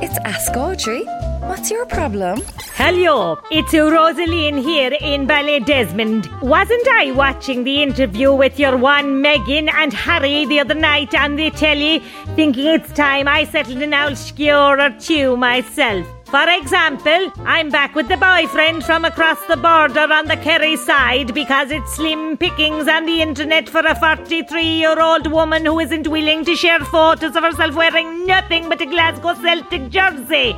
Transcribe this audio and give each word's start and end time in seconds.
It's 0.00 0.16
Ask 0.18 0.56
Audrey. 0.56 1.02
What's 1.48 1.72
your 1.72 1.84
problem? 1.84 2.40
Hello, 2.74 3.36
it's 3.50 3.72
Rosaline 3.72 4.62
here 4.62 4.92
in 5.00 5.26
Ballydesmond. 5.26 6.40
Wasn't 6.40 6.86
I 6.86 7.10
watching 7.10 7.64
the 7.64 7.82
interview 7.82 8.32
with 8.32 8.60
your 8.60 8.76
one 8.76 9.24
Meghan 9.24 9.68
and 9.72 9.92
Harry 9.92 10.46
the 10.46 10.60
other 10.60 10.74
night 10.74 11.16
on 11.16 11.34
the 11.34 11.50
telly, 11.50 11.98
thinking 12.36 12.66
it's 12.66 12.92
time 12.92 13.26
I 13.26 13.42
settled 13.42 13.82
an 13.82 13.92
old 13.92 14.16
skewer 14.16 14.80
or 14.80 14.90
two 15.00 15.36
myself? 15.36 16.06
For 16.30 16.46
example, 16.46 17.32
I'm 17.46 17.70
back 17.70 17.94
with 17.94 18.08
the 18.08 18.18
boyfriend 18.18 18.84
from 18.84 19.06
across 19.06 19.42
the 19.46 19.56
border 19.56 20.12
on 20.12 20.26
the 20.26 20.36
Kerry 20.36 20.76
side 20.76 21.32
because 21.32 21.70
it's 21.70 21.94
slim 21.94 22.36
pickings 22.36 22.86
on 22.86 23.06
the 23.06 23.22
internet 23.22 23.66
for 23.66 23.80
a 23.80 23.94
43 23.98 24.62
year 24.62 25.00
old 25.00 25.26
woman 25.32 25.64
who 25.64 25.80
isn't 25.80 26.06
willing 26.06 26.44
to 26.44 26.54
share 26.54 26.80
photos 26.80 27.34
of 27.34 27.44
herself 27.44 27.74
wearing 27.74 28.26
nothing 28.26 28.68
but 28.68 28.82
a 28.82 28.84
Glasgow 28.84 29.32
Celtic 29.36 29.88
jersey. 29.88 30.54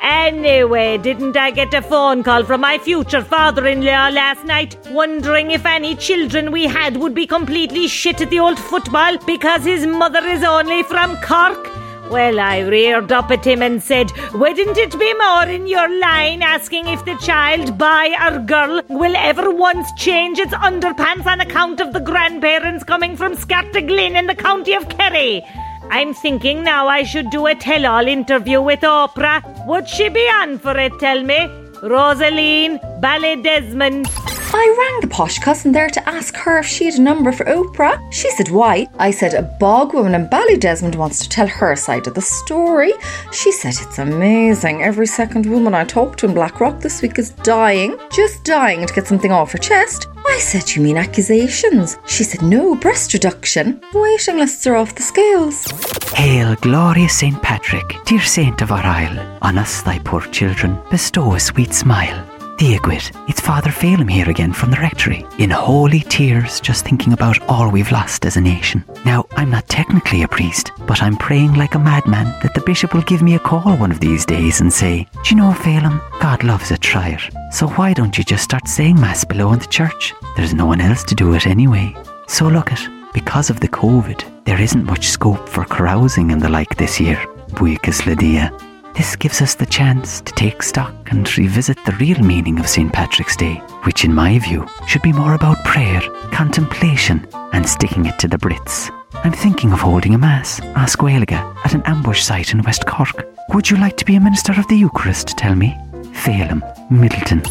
Anyway, 0.00 0.98
didn't 0.98 1.36
I 1.36 1.52
get 1.52 1.72
a 1.72 1.82
phone 1.82 2.24
call 2.24 2.42
from 2.42 2.62
my 2.62 2.78
future 2.78 3.22
father 3.22 3.68
in 3.68 3.84
law 3.84 4.08
last 4.08 4.44
night, 4.44 4.76
wondering 4.90 5.52
if 5.52 5.64
any 5.64 5.94
children 5.94 6.50
we 6.50 6.64
had 6.64 6.96
would 6.96 7.14
be 7.14 7.28
completely 7.28 7.86
shit 7.86 8.20
at 8.20 8.30
the 8.30 8.40
old 8.40 8.58
football 8.58 9.18
because 9.18 9.62
his 9.62 9.86
mother 9.86 10.26
is 10.26 10.42
only 10.42 10.82
from 10.82 11.16
Cork? 11.18 11.81
Well, 12.10 12.40
I 12.40 12.60
reared 12.60 13.10
up 13.12 13.30
at 13.30 13.46
him 13.46 13.62
and 13.62 13.82
said, 13.82 14.12
Wouldn't 14.34 14.76
it 14.76 14.98
be 14.98 15.14
more 15.14 15.44
in 15.44 15.66
your 15.66 15.88
line 16.00 16.42
asking 16.42 16.88
if 16.88 17.04
the 17.04 17.16
child, 17.16 17.78
boy 17.78 18.12
or 18.20 18.38
girl, 18.40 18.82
will 18.88 19.16
ever 19.16 19.50
once 19.50 19.90
change 19.96 20.38
its 20.38 20.52
underpants 20.52 21.26
on 21.26 21.40
account 21.40 21.80
of 21.80 21.92
the 21.92 22.00
grandparents 22.00 22.84
coming 22.84 23.16
from 23.16 23.34
Scartaglin 23.34 24.18
in 24.18 24.26
the 24.26 24.34
county 24.34 24.74
of 24.74 24.88
Kerry? 24.88 25.42
I'm 25.90 26.12
thinking 26.14 26.62
now 26.62 26.88
I 26.88 27.02
should 27.02 27.30
do 27.30 27.46
a 27.46 27.54
tell 27.54 27.86
all 27.86 28.06
interview 28.06 28.60
with 28.60 28.80
Oprah. 28.80 29.66
Would 29.66 29.88
she 29.88 30.08
be 30.08 30.26
on 30.40 30.58
for 30.58 30.76
it, 30.76 30.92
tell 30.98 31.22
me? 31.22 31.46
Rosaline, 31.82 32.78
Ballydesmond. 33.00 34.21
I 34.54 34.76
rang 34.78 35.00
the 35.00 35.14
posh 35.14 35.38
cousin 35.38 35.72
there 35.72 35.88
to 35.88 36.08
ask 36.08 36.36
her 36.36 36.58
if 36.58 36.66
she 36.66 36.84
had 36.84 36.94
a 36.94 37.02
number 37.02 37.32
for 37.32 37.44
Oprah. 37.46 37.98
She 38.12 38.30
said, 38.32 38.50
Why? 38.50 38.86
I 38.98 39.10
said, 39.10 39.34
A 39.34 39.42
bog 39.58 39.94
woman 39.94 40.14
in 40.14 40.28
Ballydesmond 40.28 40.96
wants 40.96 41.20
to 41.20 41.28
tell 41.28 41.46
her 41.46 41.74
side 41.74 42.06
of 42.06 42.14
the 42.14 42.20
story. 42.20 42.92
She 43.32 43.50
said, 43.50 43.74
It's 43.80 43.98
amazing. 43.98 44.82
Every 44.82 45.06
second 45.06 45.46
woman 45.46 45.74
I 45.74 45.84
talk 45.84 46.16
to 46.18 46.26
in 46.26 46.34
Blackrock 46.34 46.80
this 46.80 47.00
week 47.02 47.18
is 47.18 47.30
dying, 47.30 47.98
just 48.10 48.44
dying 48.44 48.86
to 48.86 48.94
get 48.94 49.06
something 49.06 49.32
off 49.32 49.52
her 49.52 49.58
chest. 49.58 50.08
I 50.26 50.38
said, 50.38 50.70
You 50.70 50.82
mean 50.82 50.98
accusations? 50.98 51.98
She 52.06 52.24
said, 52.24 52.42
No, 52.42 52.74
breast 52.74 53.12
reduction. 53.14 53.80
Waiting 53.94 54.38
lists 54.38 54.66
are 54.66 54.76
off 54.76 54.94
the 54.94 55.02
scales. 55.02 55.64
Hail, 56.12 56.54
glorious 56.56 57.18
Saint 57.18 57.42
Patrick, 57.42 57.96
dear 58.04 58.20
saint 58.20 58.60
of 58.60 58.70
our 58.70 58.84
isle, 58.84 59.38
on 59.40 59.56
us 59.56 59.82
thy 59.82 59.98
poor 60.00 60.20
children 60.28 60.78
bestow 60.90 61.34
a 61.34 61.40
sweet 61.40 61.72
smile. 61.72 62.31
Dia 62.62 62.78
dhuit, 62.78 63.10
it's 63.28 63.40
Father 63.40 63.70
Phelim 63.70 64.08
here 64.08 64.30
again 64.30 64.52
from 64.52 64.70
the 64.70 64.76
rectory, 64.76 65.26
in 65.40 65.50
holy 65.50 65.98
tears, 65.98 66.60
just 66.60 66.84
thinking 66.84 67.12
about 67.12 67.42
all 67.48 67.68
we've 67.68 67.90
lost 67.90 68.24
as 68.24 68.36
a 68.36 68.40
nation. 68.40 68.84
Now, 69.04 69.26
I'm 69.32 69.50
not 69.50 69.66
technically 69.66 70.22
a 70.22 70.28
priest, 70.28 70.70
but 70.86 71.02
I'm 71.02 71.16
praying 71.16 71.54
like 71.54 71.74
a 71.74 71.80
madman 71.80 72.26
that 72.40 72.54
the 72.54 72.60
bishop 72.60 72.94
will 72.94 73.02
give 73.02 73.20
me 73.20 73.34
a 73.34 73.40
call 73.40 73.76
one 73.76 73.90
of 73.90 73.98
these 73.98 74.24
days 74.24 74.60
and 74.60 74.72
say, 74.72 75.08
Do 75.24 75.30
you 75.30 75.34
know, 75.38 75.50
Phelim, 75.50 76.00
God 76.20 76.44
loves 76.44 76.70
a 76.70 76.78
trier, 76.78 77.18
so 77.50 77.66
why 77.70 77.94
don't 77.94 78.16
you 78.16 78.22
just 78.22 78.44
start 78.44 78.68
saying 78.68 78.94
Mass 78.94 79.24
below 79.24 79.52
in 79.52 79.58
the 79.58 79.66
church? 79.66 80.14
There's 80.36 80.54
no 80.54 80.66
one 80.66 80.80
else 80.80 81.02
to 81.06 81.16
do 81.16 81.34
it 81.34 81.48
anyway. 81.48 81.96
So 82.28 82.46
look 82.46 82.70
it, 82.70 82.88
because 83.12 83.50
of 83.50 83.58
the 83.58 83.66
COVID, 83.66 84.44
there 84.44 84.60
isn't 84.60 84.84
much 84.84 85.08
scope 85.08 85.48
for 85.48 85.64
carousing 85.64 86.30
and 86.30 86.40
the 86.40 86.48
like 86.48 86.76
this 86.76 87.00
year. 87.00 87.16
Buicus 87.54 88.06
Lydia. 88.06 88.56
This 88.94 89.16
gives 89.16 89.40
us 89.40 89.54
the 89.54 89.64
chance 89.64 90.20
to 90.20 90.32
take 90.34 90.62
stock 90.62 91.10
and 91.10 91.38
revisit 91.38 91.78
the 91.86 91.92
real 91.92 92.18
meaning 92.18 92.58
of 92.60 92.68
St. 92.68 92.92
Patrick's 92.92 93.36
Day, 93.36 93.54
which, 93.84 94.04
in 94.04 94.14
my 94.14 94.38
view, 94.38 94.66
should 94.86 95.00
be 95.00 95.12
more 95.12 95.34
about 95.34 95.64
prayer, 95.64 96.02
contemplation, 96.30 97.26
and 97.54 97.66
sticking 97.66 98.04
it 98.04 98.18
to 98.18 98.28
the 98.28 98.36
Brits. 98.36 98.90
I'm 99.24 99.32
thinking 99.32 99.72
of 99.72 99.80
holding 99.80 100.14
a 100.14 100.18
Mass, 100.18 100.60
Ask 100.76 100.98
Asqueilga, 100.98 101.56
at 101.64 101.74
an 101.74 101.82
ambush 101.86 102.22
site 102.22 102.52
in 102.52 102.62
West 102.62 102.86
Cork. 102.86 103.26
Would 103.54 103.70
you 103.70 103.78
like 103.78 103.96
to 103.96 104.04
be 104.04 104.16
a 104.16 104.20
minister 104.20 104.52
of 104.52 104.68
the 104.68 104.76
Eucharist, 104.76 105.28
tell 105.38 105.54
me? 105.54 105.74
Phelim, 106.12 106.60
Midleton. 106.90 107.42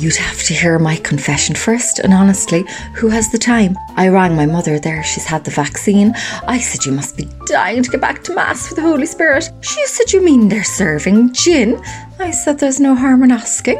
You'd 0.00 0.16
have 0.16 0.42
to 0.44 0.54
hear 0.54 0.78
my 0.78 0.96
confession 0.96 1.54
first, 1.54 1.98
and 1.98 2.14
honestly, 2.14 2.64
who 2.94 3.08
has 3.08 3.30
the 3.30 3.38
time? 3.38 3.76
I 3.96 4.08
rang 4.08 4.36
my 4.36 4.46
mother 4.46 4.78
there, 4.78 5.02
she's 5.02 5.24
had 5.24 5.44
the 5.44 5.50
vaccine. 5.50 6.14
I 6.46 6.58
said, 6.58 6.84
You 6.84 6.92
must 6.92 7.16
be 7.16 7.28
dying 7.54 7.84
to 7.84 7.88
get 7.88 8.00
back 8.00 8.20
to 8.20 8.34
Mass 8.34 8.66
for 8.66 8.74
the 8.74 8.82
Holy 8.82 9.06
Spirit. 9.06 9.48
She 9.60 9.86
said, 9.86 10.12
You 10.12 10.20
mean 10.24 10.48
they're 10.48 10.64
serving 10.64 11.34
gin? 11.34 11.80
I 12.18 12.32
said, 12.32 12.58
There's 12.58 12.80
no 12.80 12.96
harm 12.96 13.22
in 13.22 13.30
asking. 13.30 13.78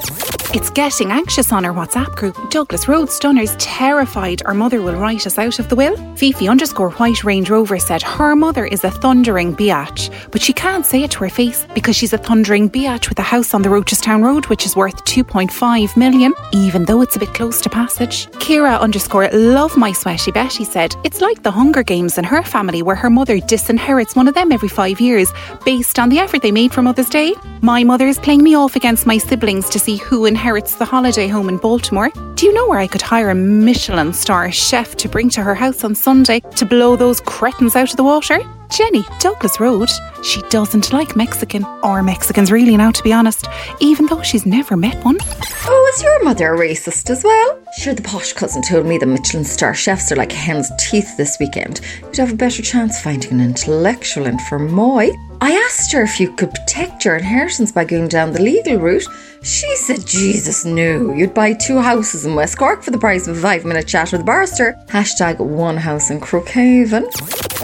It's 0.55 0.71
getting 0.71 1.11
anxious 1.11 1.51
on 1.51 1.65
our 1.65 1.75
WhatsApp 1.75 2.15
group. 2.15 2.37
Douglas 2.49 2.87
Road 2.87 3.11
Stunners 3.11 3.57
terrified 3.57 4.41
our 4.45 4.55
mother 4.55 4.81
will 4.81 4.95
write 4.95 5.27
us 5.27 5.37
out 5.37 5.59
of 5.59 5.69
the 5.69 5.75
will. 5.75 5.97
Fifi 6.15 6.47
underscore 6.47 6.91
White 6.93 7.25
Range 7.25 7.51
Rover 7.51 7.81
said 7.81 8.03
her 8.03 8.37
mother 8.37 8.65
is 8.65 8.85
a 8.85 8.91
thundering 8.93 9.57
biatch, 9.57 10.13
but 10.31 10.41
she 10.41 10.53
can't 10.53 10.87
say 10.87 11.03
it 11.03 11.11
to 11.13 11.25
her 11.25 11.29
face 11.29 11.67
because 11.75 11.97
she's 11.97 12.13
a 12.13 12.19
thundering 12.19 12.71
biatch 12.71 13.09
with 13.09 13.19
a 13.19 13.23
house 13.23 13.53
on 13.53 13.63
the 13.63 13.69
Rochestown 13.69 14.23
Road, 14.23 14.47
which 14.47 14.65
is 14.65 14.77
worth 14.77 15.05
2.5 15.07 15.97
million, 15.97 16.33
even 16.53 16.85
though 16.85 17.01
it's 17.01 17.17
a 17.17 17.19
bit 17.19 17.35
close 17.35 17.61
to 17.63 17.69
passage. 17.69 18.27
Kira 18.35 18.79
underscore 18.79 19.29
Love 19.33 19.77
My 19.77 19.91
Sweaty 19.91 20.31
Betty 20.31 20.63
said 20.63 20.95
it's 21.03 21.21
like 21.21 21.43
the 21.43 21.51
Hunger 21.51 21.83
Games 21.83 22.17
in 22.17 22.23
her 22.23 22.45
family 22.45 22.81
where 22.81 22.95
her 22.95 23.11
mother 23.11 23.41
disinherits 23.65 24.15
one 24.15 24.29
of 24.29 24.35
them 24.35 24.53
every 24.53 24.69
five 24.69 25.01
years 25.01 25.33
based 25.65 25.99
on 25.99 26.09
the 26.09 26.19
effort 26.19 26.43
they 26.43 26.53
made 26.53 26.73
for 26.73 26.83
Mother's 26.83 27.09
Day. 27.09 27.35
My 27.63 27.83
mother 27.83 28.07
is 28.07 28.19
playing 28.19 28.43
me 28.43 28.55
off 28.55 28.77
against 28.77 29.07
my 29.07 29.19
siblings 29.19 29.69
to 29.71 29.79
see 29.79 29.97
who 29.97 30.27
inherits 30.27 30.77
the 30.77 30.85
holiday 30.85 31.29
home 31.29 31.49
in 31.49 31.57
Baltimore. 31.57 32.11
Do 32.35 32.47
you 32.47 32.53
know 32.53 32.69
where 32.69 32.79
I 32.79 32.87
could 32.87 33.03
hire 33.03 33.31
a 33.31 33.35
Michelin 33.35 34.13
star 34.13 34.51
chef 34.53 34.97
to 34.97 35.09
bring 35.09 35.31
to 35.31 35.43
her 35.43 35.55
house 35.55 35.85
on 35.85 35.95
Sunday 35.95 36.41
to 36.57 36.67
blow 36.67 36.97
those 36.97 37.21
cretins 37.21 37.77
out 37.77 37.91
of 37.91 37.97
the 37.97 38.05
water? 38.05 38.39
Jenny, 38.71 39.05
Douglas 39.21 39.61
Road. 39.61 39.89
She 40.25 40.43
doesn't 40.49 40.93
like 40.93 41.17
Mexican, 41.17 41.65
or 41.83 42.03
Mexicans 42.03 42.51
really 42.51 42.77
now, 42.77 42.91
to 42.91 43.03
be 43.03 43.13
honest, 43.13 43.47
even 43.81 44.07
though 44.07 44.23
she's 44.23 44.47
never 44.47 44.77
met 44.77 45.03
one. 45.05 45.19
Oh, 45.67 45.84
is 45.95 46.03
your 46.03 46.25
mother 46.25 46.55
a 46.55 46.59
racist 46.59 47.09
as 47.09 47.23
well? 47.23 47.63
Sure, 47.79 47.95
the 47.95 48.03
posh 48.03 48.33
cousin 48.33 48.63
told 48.63 48.85
me 48.85 48.99
the 48.99 49.07
Michelin 49.07 49.45
star 49.45 49.75
chefs 49.75 50.11
are 50.11 50.17
like 50.17 50.33
hen's 50.33 50.71
teeth 50.77 51.17
this 51.17 51.39
weekend. 51.39 51.81
You'd 52.03 52.17
have 52.17 52.33
a 52.33 52.37
better 52.37 52.63
chance 52.63 53.01
finding 53.01 53.35
an 53.35 53.41
intellectual 53.41 54.27
in 54.27 54.37
Fermoy. 54.39 55.15
I 55.41 55.53
asked 55.53 55.93
her 55.93 56.03
if 56.03 56.19
you 56.19 56.33
could 56.33 56.51
protect 56.51 57.05
your 57.05 57.15
inheritance 57.15 57.71
by 57.71 57.85
going 57.85 58.09
down 58.09 58.33
the 58.33 58.43
legal 58.43 58.79
route. 58.79 59.07
She 59.45 59.77
said, 59.77 60.07
Jesus, 60.07 60.65
knew 60.65 61.15
You'd 61.15 61.35
buy 61.35 61.53
two 61.53 61.79
houses 61.79 62.25
in 62.25 62.35
West 62.35 62.57
Cork 62.57 62.83
for 62.83 62.91
the 62.91 62.99
price 62.99 63.29
of 63.29 63.37
a 63.37 63.41
five 63.41 63.67
minute 63.67 63.87
chat 63.87 64.11
with 64.11 64.23
a 64.23 64.25
barrister. 64.25 64.75
Hashtag 64.89 65.39
one 65.39 65.77
house 65.77 66.09
in 66.11 66.19
Crookhaven. 66.19 67.05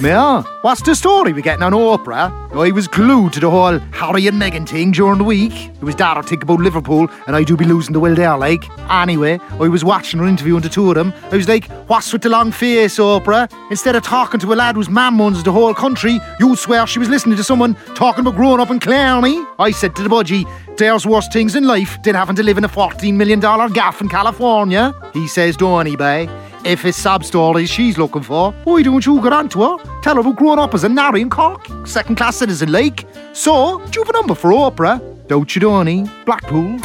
Yeah, 0.03 0.43
what's 0.63 0.83
the 0.83 0.95
story 0.95 1.33
we 1.33 1.41
getting 1.43 1.63
on 1.63 1.73
Oprah? 1.73 2.31
I 2.53 2.71
was 2.71 2.87
glued 2.87 3.33
to 3.35 3.41
the 3.41 3.51
whole 3.51 3.79
Harry 3.79 4.27
and 4.27 4.41
Meghan 4.41 4.69
thing 4.69 4.93
during 4.93 5.19
the 5.19 5.25
week. 5.25 5.53
It 5.53 5.83
was 5.83 5.97
that 5.97 6.17
I 6.17 6.23
think 6.23 6.43
about 6.43 6.61
Liverpool, 6.61 7.09
and 7.27 7.37
I 7.37 7.45
do 7.45 7.57
be 7.57 7.65
losing 7.65 7.93
the 7.93 8.01
will 8.01 8.15
there, 8.15 8.37
like. 8.37 8.65
Anyway, 8.91 9.39
I 9.53 9.69
was 9.69 9.85
watching 9.85 10.21
her 10.21 10.27
interviewing 10.27 10.63
the 10.63 10.69
two 10.69 10.89
of 10.89 10.95
them. 10.95 11.13
I 11.31 11.37
was 11.37 11.49
like, 11.49 11.67
what's 11.89 12.13
with 12.13 12.23
the 12.23 12.29
long 12.29 12.51
face, 12.53 12.99
Oprah? 12.99 13.51
Instead 13.71 13.95
of 13.95 14.03
talking 14.03 14.41
to 14.41 14.53
a 14.53 14.55
lad 14.55 14.75
whose 14.75 14.89
mam 14.89 15.21
owns 15.21 15.43
the 15.43 15.53
whole 15.53 15.75
country, 15.75 16.19
you'd 16.39 16.59
swear 16.59 16.87
she 16.87 16.99
was 16.99 17.09
listening 17.09 17.37
to 17.37 17.45
someone 17.45 17.75
talking 17.95 18.21
about 18.21 18.37
growing 18.37 18.61
up 18.61 18.71
in 18.71 18.81
Clarny. 18.81 19.47
I 19.59 19.71
said 19.71 19.95
to 19.97 20.03
the 20.03 20.09
budgie, 20.09 20.47
there's 20.81 21.07
worst 21.07 21.31
things 21.31 21.55
in 21.55 21.65
life 21.65 22.03
than 22.03 22.15
having 22.15 22.35
to 22.37 22.43
live 22.43 22.57
in 22.57 22.65
a 22.65 22.69
$14 22.69 23.13
million 23.13 23.39
gaff 23.39 24.01
in 24.01 24.09
California. 24.09 24.95
He 25.13 25.29
says, 25.29 25.57
he, 25.57 25.97
bae? 25.97 26.27
If 26.65 26.87
it's 26.87 26.97
sub 26.97 27.23
stories 27.23 27.71
she's 27.71 27.99
looking 27.99 28.23
for, 28.23 28.53
why 28.65 28.83
don't 28.83 29.05
you 29.05 29.23
get 29.23 29.35
on 29.35 29.51
to 29.51 29.63
her? 29.63 30.01
Tell 30.01 30.15
her 30.15 30.21
about 30.21 30.37
growing 30.37 30.59
up 30.59 30.73
as 30.73 30.85
a 30.85 30.89
Nari 30.89 31.21
in 31.21 31.29
Cork, 31.29 31.67
second 31.87 32.17
class 32.17 32.37
citizen 32.37 32.73
like. 32.73 33.07
So, 33.35 33.79
do 33.91 34.01
you 34.01 34.05
have 34.05 34.09
a 34.09 34.13
number 34.15 34.35
for 34.35 34.53
Oprah? 34.53 34.99
Don't 35.29 35.55
you, 35.55 35.61
Donny? 35.61 36.07
Blackpool. 36.25 36.79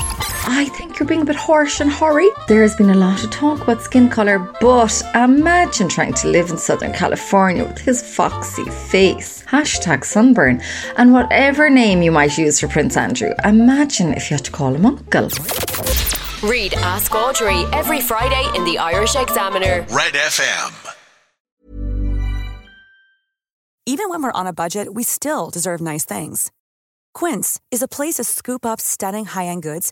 I 0.48 0.66
think 0.66 1.00
you're 1.00 1.08
being 1.08 1.24
a 1.24 1.26
bit 1.26 1.36
harsh 1.36 1.80
and 1.80 1.90
Harry. 1.90 2.30
There 2.48 2.62
has 2.62 2.76
been 2.76 2.92
a 2.92 2.96
lot 2.96 3.24
of 3.24 3.32
talk 3.32 3.62
about 3.62 3.82
skin 3.82 4.10
colour, 4.10 4.38
but 4.62 5.02
imagine 5.16 5.90
trying 5.90 6.14
to 6.14 6.28
live 6.28 6.52
in 6.52 6.58
Southern 6.60 6.94
California 6.94 7.66
with 7.66 7.80
his 7.80 8.04
foxy 8.04 8.64
face. 8.66 9.44
Hashtag 9.46 10.06
sunburn. 10.06 10.62
And 10.98 11.14
whatever 11.14 11.70
name 11.72 12.04
you 12.04 12.12
might 12.12 12.38
use 12.38 12.60
for 12.60 12.68
Prince 12.68 12.96
Andrew, 12.96 13.32
imagine 13.44 14.14
if 14.14 14.30
you 14.30 14.36
had 14.36 14.46
to 14.46 14.52
call 14.52 14.76
him 14.76 14.86
uncle. 14.86 15.30
Read 16.48 16.76
Ask 16.76 17.16
Audrey 17.16 17.64
every 17.74 18.02
Friday 18.02 18.48
in 18.56 18.66
the 18.66 18.78
Irish 18.78 19.16
Examiner. 19.16 19.84
Red 19.90 20.14
FM. 20.14 20.94
Even 23.88 24.10
when 24.10 24.22
we're 24.22 24.32
on 24.32 24.46
a 24.46 24.54
budget, 24.54 24.94
we 24.94 25.02
still 25.02 25.50
deserve 25.50 25.82
nice 25.82 26.06
things. 26.06 26.52
Quince 27.16 27.60
is 27.72 27.82
a 27.82 27.88
place 27.88 28.16
to 28.16 28.24
scoop 28.24 28.64
up 28.64 28.80
stunning 28.80 29.26
high 29.26 29.48
end 29.48 29.64
goods 29.64 29.92